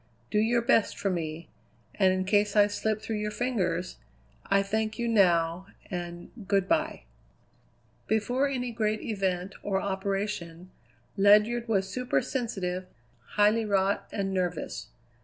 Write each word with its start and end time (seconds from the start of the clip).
Do 0.31 0.39
your 0.39 0.63
best 0.63 0.97
for 0.97 1.11
me, 1.11 1.47
and 1.93 2.11
in 2.11 2.25
case 2.25 2.55
I 2.55 2.65
slip 2.65 3.03
through 3.03 3.17
your 3.17 3.29
fingers 3.29 3.97
I 4.47 4.63
thank 4.63 4.97
you 4.97 5.07
now, 5.07 5.67
and 5.91 6.31
good 6.47 6.67
bye." 6.67 7.03
Before 8.07 8.49
any 8.49 8.71
great 8.71 9.01
event, 9.01 9.53
or 9.61 9.79
operation, 9.79 10.71
Ledyard 11.17 11.67
was 11.67 11.87
supersensitive, 11.87 12.87
highly 13.37 13.63
wrought, 13.63 14.07
and 14.11 14.33
nervous. 14.33 14.87